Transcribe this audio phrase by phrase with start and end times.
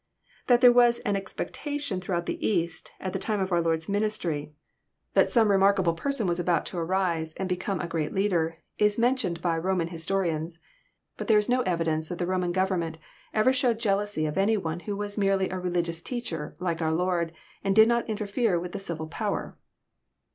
[0.47, 4.51] That there was an expectation throughout the East, at the time of our Lord's ministiry,
[5.13, 6.65] that some remarkable person was JOHN, CHAP.
[6.65, 6.71] XI.
[6.71, 10.59] 297 abont to arise, and become a great leader, is mentioned by Roman historians.
[11.17, 12.97] Bat tliere is no evidence that the Roman government
[13.31, 17.31] ever showed jealousy of any one who was merely a religions teacher, like our Lord,
[17.63, 19.55] and did not interfere with the civil power.